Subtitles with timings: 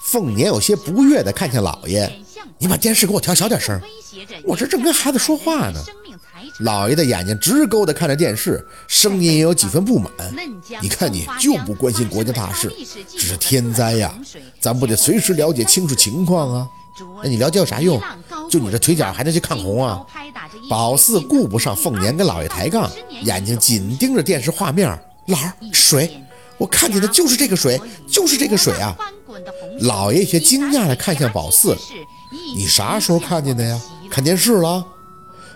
[0.00, 2.10] 凤年有些不悦地看向老爷
[2.58, 3.80] ：“你把电视给我调小点声，
[4.44, 5.82] 我这正跟孩子说话呢。”
[6.60, 10.12] 老爷的眼睛直勾地看着电视，声音也有几分不满
[10.82, 12.70] ：“你看你就不关心国家大事，
[13.10, 14.12] 这是天灾呀，
[14.60, 16.68] 咱不得随时了解清楚情况啊？
[17.22, 18.00] 那你了解有啥用？
[18.50, 20.04] 就你这腿脚还能去抗洪啊？”
[20.68, 22.90] 宝四顾不上凤年跟老爷抬杠，
[23.22, 24.88] 眼睛紧盯着电视画面
[25.28, 26.18] ：“老儿，水。”
[26.58, 28.94] 我看见的就是这个水，就是这个水啊！
[29.80, 31.76] 老爷有些惊讶地看向宝四
[32.56, 33.80] ：“你啥时候看见的呀？
[34.10, 34.84] 看电视了？”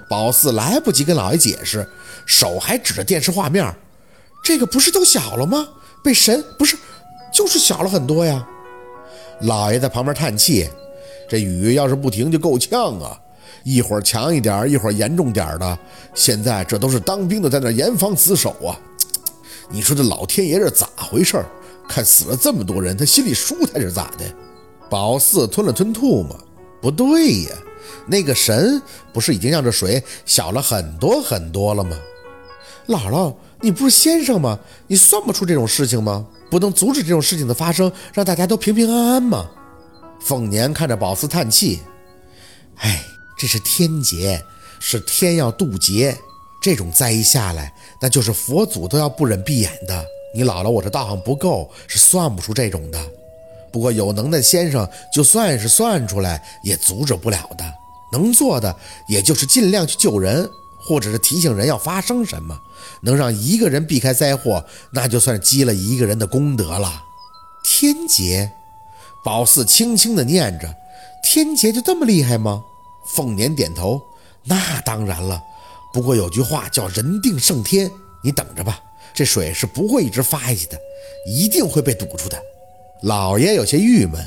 [0.08, 1.88] 宝四来不及跟老爷解释，
[2.24, 3.74] 手还指着电视画面
[4.42, 5.66] ：“这个不是都小了吗？
[6.02, 6.76] 被神不是，
[7.32, 8.46] 就是小了很多呀！”
[9.42, 10.68] 老爷在旁边叹气
[11.28, 13.18] ：“这雨要是不停就够呛啊，
[13.64, 15.78] 一会儿强一点，一会儿严重点的。
[16.14, 18.78] 现在这都是当兵的在那严防死守啊。”
[19.68, 21.44] 你说这老天爷是咋回事？
[21.88, 24.24] 看死了这么多人，他心里舒坦是咋的？
[24.90, 26.38] 宝四吞了吞吐沫，
[26.80, 27.56] 不对呀，
[28.06, 28.80] 那个神
[29.12, 31.96] 不是已经让这水小了很多很多了吗？
[32.86, 34.58] 姥姥，你不是先生吗？
[34.86, 36.24] 你算不出这种事情吗？
[36.48, 39.50] 不能阻止这种事情的发生，让大家都平平安安吗？
[40.20, 41.80] 凤年看着宝四叹气，
[42.76, 43.04] 哎，
[43.36, 44.40] 这是天劫，
[44.78, 46.16] 是天要渡劫。
[46.62, 50.04] 这种灾一下来，那就是佛祖都要不忍闭眼的。
[50.36, 53.00] 你姥姥我这道行不够，是算不出这种的。
[53.72, 57.64] 不过有能耐先生，就算是算出来，也阻止不了的。
[58.12, 58.76] 能做的，
[59.08, 62.56] 也就是尽量去救人，或者是提醒人要发生什么，
[63.00, 67.02] 能让一个人避开灾祸，那就算积了一个人的功德了。
[67.64, 68.52] 天劫，
[69.24, 70.72] 宝四轻轻地念着
[71.24, 72.62] ：“天劫就这么厉害吗？”
[73.08, 74.00] 凤年点头
[74.44, 75.42] ：“那当然了。”
[75.92, 77.90] 不过有句话叫“人定胜天”，
[78.22, 78.78] 你等着吧，
[79.14, 80.78] 这水是不会一直发下去的，
[81.26, 82.40] 一定会被堵住的。
[83.02, 84.20] 老爷有些郁闷，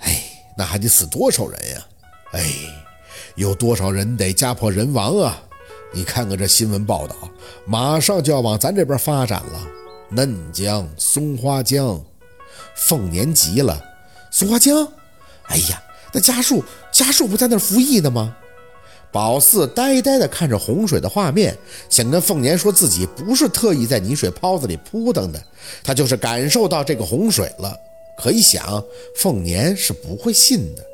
[0.00, 0.22] 哎，
[0.56, 1.86] 那还得死多少人呀？
[2.32, 2.44] 哎，
[3.34, 5.42] 有多少人得家破人亡啊？
[5.92, 7.16] 你看看这新闻报道，
[7.64, 9.66] 马上就要往咱这边发展了。
[10.08, 12.00] 嫩江、松花江，
[12.74, 13.82] 凤年急了，
[14.30, 14.86] 松花江？
[15.44, 15.82] 哎呀，
[16.12, 16.62] 那家树
[16.92, 18.36] 家树不在那服役呢吗？
[19.16, 21.56] 宝四呆呆地看着洪水的画面，
[21.88, 25.42] 想跟凤年说自己不是特意在泥水泡子里扑腾的，
[25.82, 27.74] 他就是感受到这个洪水了。
[28.18, 28.84] 可一想，
[29.16, 30.84] 凤年是不会信的，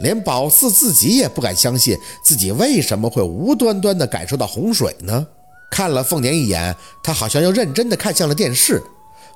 [0.00, 5.26] 连宝四自己也不敢相信自己为什么会无端端地感受到洪水呢？
[5.70, 8.82] 看了凤年一眼，他好像又认真地看向了电视。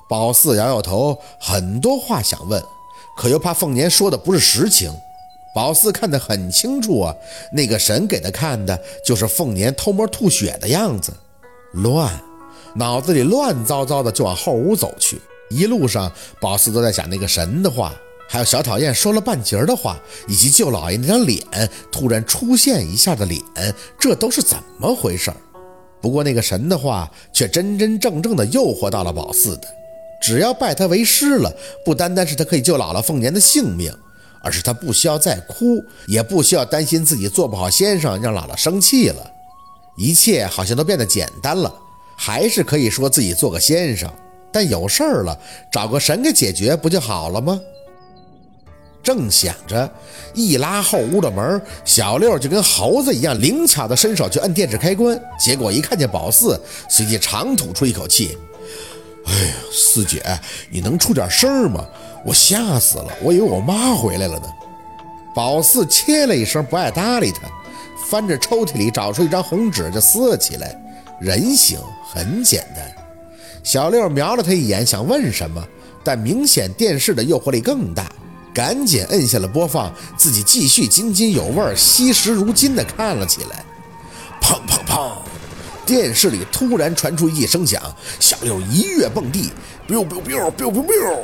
[0.07, 2.63] 宝四摇摇头，很多话想问，
[3.17, 4.93] 可又怕凤年说的不是实情。
[5.55, 7.15] 宝四看得很清楚啊，
[7.53, 11.13] 那个神给他看的就是凤年偷摸吐血的样子，
[11.71, 12.11] 乱，
[12.75, 15.17] 脑子里乱糟糟的，就往后屋走去。
[15.49, 16.11] 一路上，
[16.41, 17.93] 宝四都在想那个神的话，
[18.27, 21.41] 还有小讨厌说了半截的话，以及舅老爷那张脸
[21.89, 23.41] 突然出现一下的脸，
[23.97, 25.31] 这都是怎么回事？
[26.01, 29.67] 不过那个神的话却真真正正的诱惑到了宝四的，
[30.21, 31.49] 只要拜他为师了，
[31.85, 33.89] 不单单是他可以救姥姥凤年的性命。
[34.45, 39.31] 而是他不需要再哭，也不需要担心自己做不好先生，让姥姥生气了。
[39.97, 41.73] 一切好像都变得简单了，
[42.15, 44.07] 还是可以说自己做个先生，
[44.53, 45.35] 但有事儿了，
[45.71, 47.59] 找个神给解决不就好了吗？
[49.01, 49.89] 正想着，
[50.35, 58.37] 一拉后屋的门，小六就跟猴子一样灵巧的伸手去摁电视开关，结果一看见宝四，随即长吐出一口气
[59.25, 60.23] ：“哎呀，四姐，
[60.69, 61.83] 你能出点声吗？”
[62.25, 64.47] 我吓死了，我以为我妈回来了呢。
[65.35, 67.41] 宝四切了一声，不爱搭理他，
[68.09, 70.75] 翻着抽屉里找出一张红纸就撕了起来。
[71.21, 71.79] 人形
[72.11, 72.91] 很简单。
[73.63, 75.63] 小六瞄了他一眼，想问什么，
[76.03, 78.11] 但明显电视的诱惑力更大，
[78.53, 83.63] 赶紧摁下了播放，自己继续津津有味、惜时如金地看了起来。
[84.41, 85.11] 砰砰砰！
[85.85, 87.81] 电视里突然传出一声响，
[88.19, 89.51] 小六一跃蹦地
[89.87, 91.17] ，biu biu biu biu biu biu。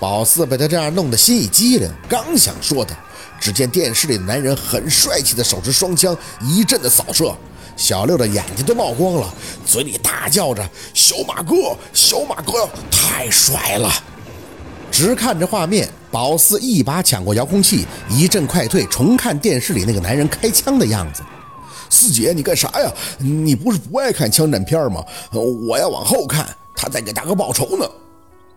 [0.00, 2.94] 宝四被他这样弄得心一激灵，刚想说他，
[3.40, 7.34] 只见电视里的男人很帅气的手持双枪，一阵的扫射，
[7.76, 9.34] 小六的眼睛都冒光了，
[9.66, 10.64] 嘴里大叫着
[10.94, 13.90] ：“小马哥，小马哥，太帅了！”
[14.90, 21.22] 直看着画面，宝四一把抢过遥控器，一阵快退，重看电视里那个男人开枪的样子。
[21.90, 22.92] 四姐，你干啥呀？
[23.18, 25.04] 你不是不爱看枪战片吗？
[25.32, 27.84] 我要往后看，他在给大哥报仇呢。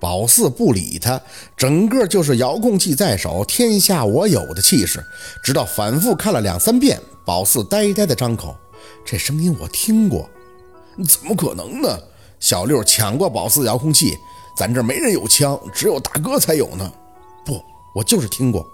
[0.02, 1.22] 宝四不理他，
[1.56, 5.00] 整个就是遥控器在手，天下我有的气势。
[5.44, 8.56] 直到反复看了两三遍，宝四呆呆的张口
[9.06, 10.28] ：“这声音我听过，
[11.08, 12.00] 怎么可能呢？”
[12.40, 14.18] 小六抢过宝四遥控器
[14.58, 16.92] ：“咱这没人有枪，只有大哥才有呢。”
[17.46, 17.62] 不，
[17.94, 18.66] 我就是听过。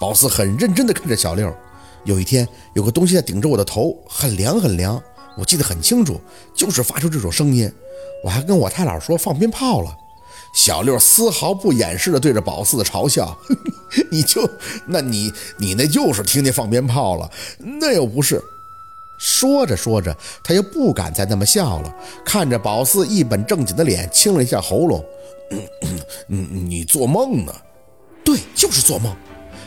[0.00, 1.54] 宝四很认真的看着小六。
[2.02, 5.00] 有一天，有个东西在顶着我的头，很凉很凉。
[5.38, 6.20] 我记得很清楚，
[6.52, 7.72] 就是发出这种声音。
[8.24, 9.96] 我还跟我太姥说放鞭炮了。
[10.56, 13.36] 小六丝毫不掩饰地对着宝四的嘲笑
[14.10, 14.48] ：“你就
[14.86, 18.42] 那你你那就是听见放鞭炮了，那又不是。”
[19.20, 21.94] 说着说着，他又不敢再那么笑了，
[22.24, 25.04] 看着宝四一本正经的脸，清了一下喉咙
[26.26, 27.54] ：“你你做梦呢？
[28.24, 29.14] 对，就是做梦。”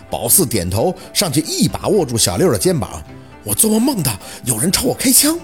[0.09, 3.01] 宝四点头，上去一把握住小六的肩膀
[3.45, 4.11] ：“我做梦梦到
[4.43, 5.37] 有人朝我开枪。”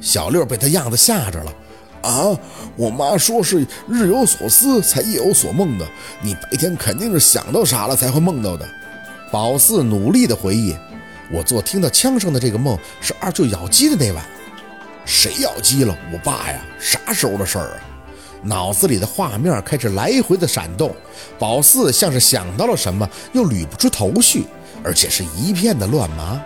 [0.00, 1.52] 小六被他样子吓着了。
[2.02, 2.38] 啊！
[2.76, 5.86] 我妈说是日有所思才夜有所梦的，
[6.22, 8.68] 你白天肯定是想到啥了才会梦到的。
[9.30, 10.76] 宝四努力的回忆，
[11.32, 14.24] 我做听到枪声的这个梦是二舅咬鸡的那晚。
[15.04, 15.96] 谁咬鸡了？
[16.12, 16.60] 我爸呀？
[16.78, 17.80] 啥时候的事儿啊？
[18.42, 20.94] 脑子里的画面开始来回的闪动。
[21.38, 24.46] 宝四像是想到了什么，又捋不出头绪，
[24.84, 26.40] 而且是一片的乱麻。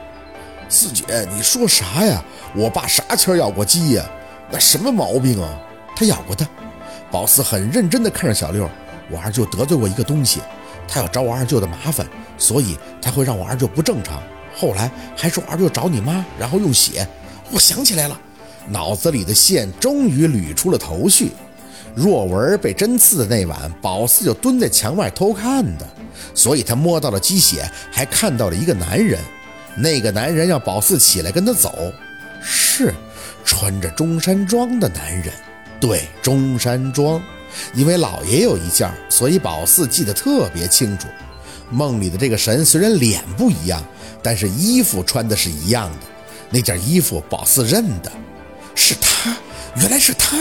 [0.68, 1.04] 四姐，
[1.36, 2.24] 你说啥呀？
[2.56, 4.10] 我爸啥前咬过鸡呀？
[4.52, 5.58] 那什么毛病啊？
[5.96, 6.46] 他咬过他。
[7.10, 8.68] 宝四很认真地看着小六。
[9.10, 10.40] 我二舅得罪过一个东西，
[10.86, 12.06] 他要找我二舅的麻烦，
[12.38, 14.22] 所以他会让我二舅不正常。
[14.54, 17.06] 后来还说二舅找你妈，然后用血。
[17.50, 18.18] 我想起来了，
[18.68, 21.32] 脑子里的线终于捋出了头绪。
[21.94, 25.86] 若文被针刺的那晚，宝四就蹲在墙外偷看的，
[26.34, 29.18] 所以他摸到了鸡血，还看到了一个男人。
[29.76, 31.70] 那个男人让宝四起来跟他走，
[32.82, 32.94] 是。
[33.44, 35.32] 穿着中山装的男人，
[35.80, 37.20] 对，中山装，
[37.74, 41.08] 因为老爷有一件，所以宝四记得特别清楚。
[41.70, 43.82] 梦里的这个神虽然脸不一样，
[44.22, 46.06] 但是衣服穿的是一样的。
[46.50, 48.12] 那件衣服宝四认得，
[48.76, 49.36] 是他，
[49.76, 50.38] 原来是他。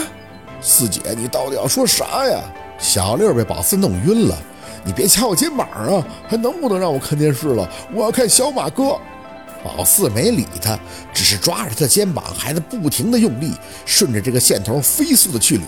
[0.62, 2.40] 四姐，你到底要说啥呀？
[2.78, 4.38] 小六被宝四弄晕了，
[4.84, 6.06] 你别掐我肩膀啊！
[6.28, 7.68] 还能不能让我看电视了？
[7.94, 8.96] 我要看小马哥。
[9.64, 10.80] 宝四没理他，
[11.14, 13.52] 只是抓着他的肩膀，还在不停的用力，
[13.86, 15.62] 顺着这个线头飞速的去捋。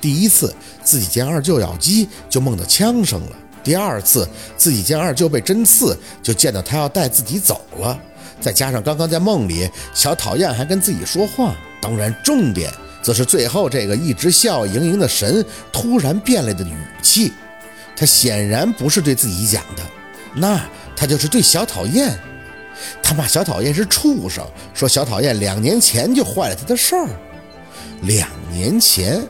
[0.00, 3.32] 第一次自己见二舅咬鸡，就梦到枪声了；
[3.62, 7.98] 第二次自己见二舅被针刺，就见到他要带自己走了。
[8.40, 11.54] 再加上刚刚在梦里，小讨厌还跟自己说话。
[11.80, 12.70] 当然，重点
[13.02, 17.32] 则是最后这个一直笑盈盈的神突然变了的语气，
[17.96, 19.82] 他显然不是对自己讲的，
[20.34, 20.60] 那
[20.96, 22.18] 他就是对小讨厌。
[23.02, 27.08] 他骂小讨厌是畜生，说小讨厌两年前就坏了他的事儿。
[28.02, 29.22] 两年前，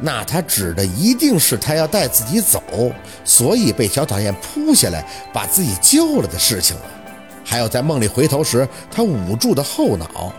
[0.00, 2.62] 那他指的一定是他要带自己走，
[3.24, 6.82] 所以被小讨厌扑下来把自己救了的事情了。
[7.44, 10.32] 还有在梦里回头时，他捂住的后脑。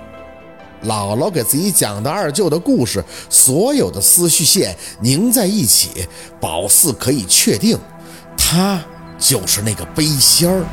[0.86, 6.06] 姥姥给自己讲的二舅的故事，所有的思绪线拧在一起，
[6.42, 7.80] 宝四可以确定，
[8.38, 8.84] 他
[9.18, 10.66] 就是那个背仙儿。